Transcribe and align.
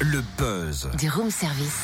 Le 0.00 0.22
buzz. 0.38 0.88
Du 0.98 1.10
room 1.10 1.30
service. 1.30 1.74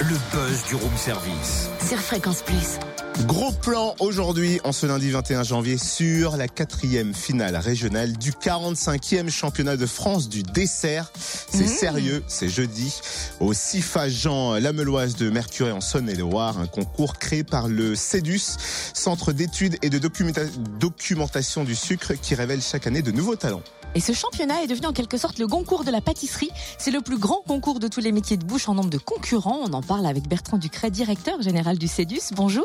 Le 0.00 0.16
buzz 0.32 0.64
du 0.68 0.74
room 0.74 0.96
service. 0.96 1.68
Sur 1.88 1.98
Fréquence 1.98 2.42
Plus. 2.42 2.78
Gros 3.26 3.52
plan 3.52 3.94
aujourd'hui, 4.00 4.60
en 4.64 4.72
ce 4.72 4.86
lundi 4.86 5.10
21 5.10 5.44
janvier, 5.44 5.78
sur 5.78 6.36
la 6.36 6.48
quatrième 6.48 7.14
finale 7.14 7.54
régionale 7.56 8.12
du 8.14 8.32
45e 8.32 9.30
championnat 9.30 9.76
de 9.76 9.86
France 9.86 10.28
du 10.28 10.42
dessert. 10.42 11.12
C'est 11.16 11.68
sérieux, 11.68 12.24
c'est 12.26 12.48
jeudi, 12.48 12.92
au 13.38 13.52
CIFA 13.52 14.08
Jean 14.08 14.54
Lameloise 14.54 15.14
de 15.14 15.30
Mercurey 15.30 15.70
en 15.70 15.80
Saône-et-Loire, 15.80 16.58
un 16.58 16.66
concours 16.66 17.18
créé 17.18 17.44
par 17.44 17.68
le 17.68 17.94
CEDUS, 17.94 18.56
Centre 18.94 19.32
d'études 19.32 19.76
et 19.82 19.90
de 19.90 19.98
documenta- 20.00 20.48
documentation 20.80 21.62
du 21.62 21.76
sucre, 21.76 22.14
qui 22.20 22.34
révèle 22.34 22.60
chaque 22.62 22.88
année 22.88 23.02
de 23.02 23.12
nouveaux 23.12 23.36
talents. 23.36 23.62
Et 23.94 24.00
ce 24.00 24.12
championnat 24.12 24.62
est 24.62 24.66
devenu 24.66 24.86
en 24.86 24.92
quelque 24.92 25.16
sorte 25.16 25.38
le 25.38 25.46
concours 25.46 25.84
de 25.84 25.90
la 25.90 26.00
pâtisserie. 26.00 26.50
C'est 26.78 26.90
le 26.90 27.00
plus 27.00 27.18
grand 27.18 27.42
concours 27.46 27.78
de 27.78 27.88
tous 27.88 28.00
les 28.00 28.12
métiers 28.12 28.36
de 28.36 28.44
bouche 28.44 28.68
en 28.68 28.74
nombre 28.74 28.90
de 28.90 28.98
concurrents. 28.98 29.60
On 29.62 29.72
en 29.72 29.82
parle 29.82 30.06
avec 30.06 30.28
Bertrand 30.28 30.58
Ducret, 30.58 30.90
directeur 30.90 31.40
général 31.42 31.78
du 31.78 31.86
CEDUS. 31.86 32.34
Bonjour. 32.34 32.64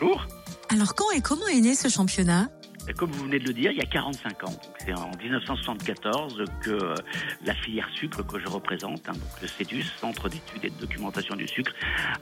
Bonjour. 0.00 0.26
Alors 0.70 0.94
quand 0.94 1.10
et 1.12 1.20
comment 1.20 1.46
est 1.46 1.60
né 1.60 1.74
ce 1.74 1.88
championnat? 1.88 2.48
Comme 2.96 3.10
vous 3.10 3.24
venez 3.24 3.38
de 3.38 3.46
le 3.46 3.52
dire, 3.52 3.70
il 3.70 3.78
y 3.78 3.82
a 3.82 3.86
45 3.86 4.44
ans. 4.44 4.52
C'est 4.84 4.92
en 4.94 5.10
1974 5.22 6.44
que 6.62 6.70
euh, 6.70 6.94
la 7.44 7.54
filière 7.54 7.88
sucre 7.94 8.22
que 8.26 8.38
je 8.38 8.46
représente, 8.48 9.08
hein, 9.08 9.12
le 9.42 9.46
CEDUS, 9.48 9.82
Centre 10.00 10.28
d'études 10.28 10.64
et 10.64 10.70
de 10.70 10.80
documentation 10.80 11.36
du 11.36 11.46
sucre, 11.46 11.72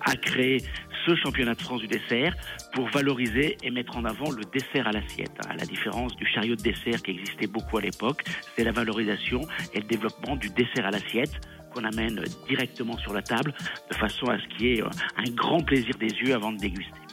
a 0.04 0.16
créé 0.16 0.62
ce 1.06 1.14
championnat 1.16 1.54
de 1.54 1.62
France 1.62 1.80
du 1.80 1.88
dessert 1.88 2.34
pour 2.72 2.88
valoriser 2.88 3.56
et 3.62 3.70
mettre 3.70 3.96
en 3.96 4.04
avant 4.04 4.30
le 4.30 4.42
dessert 4.52 4.86
à 4.88 4.92
l'assiette. 4.92 5.32
hein. 5.44 5.50
À 5.50 5.56
la 5.56 5.64
différence 5.66 6.14
du 6.16 6.26
chariot 6.26 6.56
de 6.56 6.62
dessert 6.62 7.02
qui 7.02 7.12
existait 7.12 7.46
beaucoup 7.46 7.78
à 7.78 7.80
l'époque, 7.80 8.24
c'est 8.56 8.64
la 8.64 8.72
valorisation 8.72 9.40
et 9.72 9.80
le 9.80 9.86
développement 9.86 10.36
du 10.36 10.50
dessert 10.50 10.86
à 10.86 10.90
l'assiette 10.90 11.32
qu'on 11.72 11.84
amène 11.84 12.22
directement 12.48 12.96
sur 12.98 13.12
la 13.12 13.22
table 13.22 13.52
de 13.90 13.96
façon 13.96 14.26
à 14.26 14.38
ce 14.38 14.56
qu'il 14.56 14.66
y 14.66 14.72
ait 14.78 14.82
euh, 14.82 14.88
un 15.16 15.30
grand 15.30 15.60
plaisir 15.60 15.94
des 15.98 16.08
yeux 16.08 16.34
avant 16.34 16.52
de 16.52 16.58
déguster. 16.58 17.05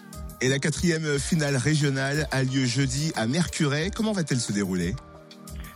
Et 0.43 0.49
la 0.49 0.59
quatrième 0.59 1.19
finale 1.19 1.55
régionale 1.55 2.27
a 2.31 2.43
lieu 2.43 2.65
jeudi 2.65 3.13
à 3.15 3.27
Mercurey. 3.27 3.91
Comment 3.95 4.11
va-t-elle 4.11 4.41
se 4.41 4.51
dérouler? 4.51 4.93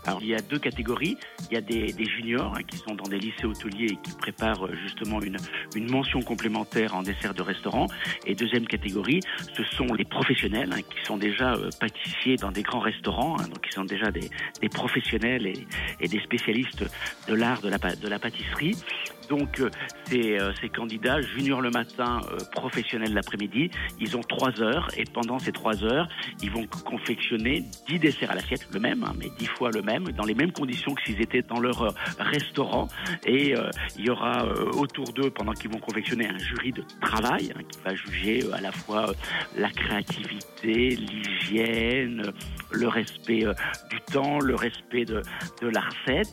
Alors, 0.05 0.21
il 0.21 0.27
y 0.27 0.35
a 0.35 0.41
deux 0.41 0.59
catégories. 0.59 1.17
Il 1.49 1.53
y 1.53 1.57
a 1.57 1.61
des, 1.61 2.05
juniors 2.05 2.53
hein, 2.53 2.63
qui 2.63 2.75
sont 2.75 2.93
dans 2.93 3.09
des 3.09 3.17
lycées 3.17 3.45
hôteliers 3.45 3.85
et 3.91 3.97
qui 4.03 4.11
préparent 4.17 4.65
euh, 4.65 4.75
justement 4.83 5.21
une, 5.21 5.37
une 5.73 5.89
mention 5.89 6.21
complémentaire 6.21 6.95
en 6.95 7.01
dessert 7.01 7.33
de 7.33 7.41
restaurant. 7.41 7.87
Et 8.25 8.35
deuxième 8.35 8.67
catégorie, 8.67 9.21
ce 9.55 9.63
sont 9.63 9.93
les 9.93 10.03
professionnels 10.03 10.73
hein, 10.73 10.81
qui 10.81 11.05
sont 11.05 11.17
déjà 11.17 11.53
euh, 11.53 11.69
pâtissiers 11.79 12.35
dans 12.35 12.51
des 12.51 12.63
grands 12.63 12.81
restaurants, 12.81 13.37
hein, 13.39 13.47
donc 13.47 13.61
qui 13.61 13.71
sont 13.71 13.85
déjà 13.85 14.11
des, 14.11 14.29
des 14.61 14.69
professionnels 14.69 15.47
et, 15.47 15.65
et 16.01 16.09
des 16.09 16.19
spécialistes 16.19 16.83
de 17.29 17.33
l'art 17.35 17.61
de 17.61 17.69
la, 17.69 17.77
de 17.77 18.07
la 18.09 18.19
pâtisserie. 18.19 18.75
Donc 19.29 19.59
euh, 19.59 19.69
ces, 20.05 20.39
euh, 20.39 20.51
ces 20.61 20.69
candidats, 20.69 21.21
juniors 21.21 21.61
le 21.61 21.69
matin, 21.69 22.21
euh, 22.31 22.37
professionnels 22.51 23.13
l'après-midi, 23.13 23.69
ils 23.99 24.15
ont 24.15 24.21
trois 24.21 24.61
heures 24.61 24.89
et 24.97 25.03
pendant 25.05 25.39
ces 25.39 25.51
trois 25.51 25.83
heures, 25.83 26.07
ils 26.41 26.51
vont 26.51 26.65
confectionner 26.85 27.63
dix 27.87 27.99
desserts 27.99 28.31
à 28.31 28.35
l'assiette, 28.35 28.67
le 28.73 28.79
même, 28.79 29.03
hein, 29.03 29.13
mais 29.17 29.27
dix 29.37 29.47
fois 29.47 29.71
le 29.71 29.81
même, 29.81 30.05
dans 30.11 30.25
les 30.25 30.35
mêmes 30.35 30.51
conditions 30.51 30.93
que 30.95 31.01
s'ils 31.03 31.21
étaient 31.21 31.41
dans 31.41 31.59
leur 31.59 31.93
restaurant. 32.19 32.87
Et 33.25 33.55
euh, 33.55 33.69
il 33.97 34.05
y 34.05 34.09
aura 34.09 34.45
euh, 34.45 34.71
autour 34.73 35.11
d'eux, 35.13 35.29
pendant 35.29 35.53
qu'ils 35.53 35.71
vont 35.71 35.79
confectionner, 35.79 36.27
un 36.27 36.37
jury 36.37 36.71
de 36.71 36.83
travail 37.01 37.51
hein, 37.55 37.61
qui 37.69 37.79
va 37.83 37.95
juger 37.95 38.43
euh, 38.43 38.53
à 38.53 38.61
la 38.61 38.71
fois 38.71 39.13
la 39.55 39.69
créativité, 39.69 40.95
l'hygiène, 40.95 42.31
le 42.71 42.87
respect 42.87 43.45
euh, 43.45 43.53
du 43.89 43.99
temps, 44.11 44.39
le 44.39 44.55
respect 44.55 45.05
de, 45.05 45.21
de 45.61 45.67
la 45.67 45.81
recette. 45.81 46.31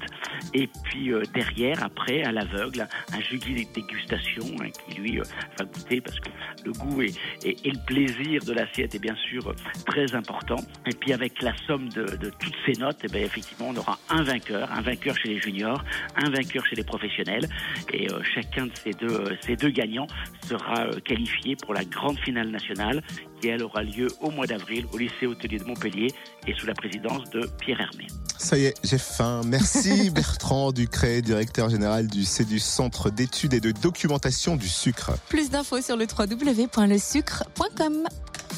Et 0.52 0.68
puis 0.84 1.12
euh, 1.12 1.22
derrière, 1.34 1.82
après, 1.82 2.22
à 2.24 2.32
l'aveugle, 2.32 2.86
un 3.12 3.20
jury 3.20 3.66
de 3.66 3.72
dégustation 3.72 4.44
hein, 4.60 4.68
qui 4.88 5.00
lui 5.00 5.18
euh, 5.20 5.24
va 5.58 5.64
goûter 5.64 6.00
parce 6.00 6.18
que 6.20 6.28
le 6.64 6.72
goût 6.72 7.02
et, 7.02 7.12
et- 7.44 7.56
et 7.64 7.70
le 7.70 7.84
plaisir 7.86 8.42
de 8.44 8.52
l'assiette 8.52 8.94
est 8.94 8.98
bien 8.98 9.16
sûr 9.30 9.54
très 9.86 10.14
important. 10.14 10.56
Et 10.86 10.94
puis 10.94 11.12
avec 11.12 11.40
la 11.42 11.54
somme 11.66 11.88
de, 11.90 12.04
de 12.16 12.30
toutes 12.30 12.54
ces 12.66 12.72
notes, 12.80 12.98
eh 13.04 13.08
ben, 13.08 13.22
effectivement, 13.22 13.68
on 13.70 13.76
aura 13.76 13.98
un 14.10 14.22
vainqueur, 14.22 14.70
un 14.72 14.80
vainqueur 14.82 15.16
chez 15.16 15.28
les 15.28 15.40
juniors, 15.40 15.82
un 16.16 16.30
vainqueur 16.30 16.64
chez 16.66 16.76
les 16.76 16.84
professionnels. 16.84 17.48
Et 17.92 18.10
euh, 18.10 18.22
chacun 18.34 18.66
de 18.66 18.72
ces 18.82 18.90
deux, 18.92 19.24
ces 19.40 19.56
deux 19.56 19.70
gagnants 19.70 20.06
sera 20.46 20.86
qualifié 21.04 21.56
pour 21.56 21.74
la 21.74 21.84
grande 21.84 22.18
finale 22.18 22.48
nationale 22.50 23.02
qui, 23.40 23.48
elle, 23.48 23.62
aura 23.62 23.82
lieu 23.82 24.08
au 24.20 24.30
mois 24.30 24.46
d'avril 24.46 24.86
au 24.92 24.98
lycée 24.98 25.26
hôtelier 25.26 25.58
de 25.58 25.64
Montpellier 25.64 26.08
et 26.46 26.54
sous 26.54 26.66
la 26.66 26.74
présidence 26.74 27.28
de 27.30 27.48
Pierre 27.60 27.80
Hermé. 27.80 28.06
Ça 28.38 28.58
y 28.58 28.66
est, 28.66 28.74
j'ai 28.84 28.98
faim. 28.98 29.40
Merci 29.46 30.10
Bertrand 30.14 30.72
Ducret, 30.72 31.22
directeur 31.22 31.70
général 31.70 32.08
du 32.08 32.24
CEDUS, 32.24 32.58
Centre 32.58 33.10
d'études 33.10 33.54
et 33.54 33.60
de 33.60 33.70
documentation 33.70 34.56
du 34.56 34.68
sucre. 34.68 35.12
Plus 35.28 35.50
d'infos 35.50 35.80
sur 35.80 35.96
le 35.96 36.06
www.lesucre.com. 36.06 38.08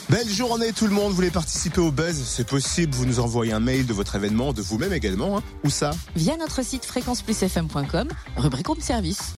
Belle 0.09 0.29
journée 0.29 0.73
tout 0.73 0.87
le 0.87 0.93
monde, 0.93 1.11
vous 1.11 1.17
voulez 1.17 1.31
participer 1.31 1.81
au 1.81 1.91
buzz? 1.91 2.17
C'est 2.17 2.47
possible, 2.47 2.95
vous 2.95 3.07
nous 3.07 3.19
envoyez 3.19 3.53
un 3.53 3.61
mail 3.61 3.87
de 3.87 3.93
votre 3.93 4.15
événement, 4.15 4.53
de 4.53 4.63
vous-même 4.63 4.93
également. 4.93 5.39
Hein. 5.39 5.43
Où 5.65 5.71
ça? 5.71 5.91
Via 6.15 6.37
notre 6.37 6.65
site 6.65 6.85
fréquenceplusfm.com, 6.85 8.09
rubrique 8.37 8.69
room 8.69 8.81
service. 8.81 9.35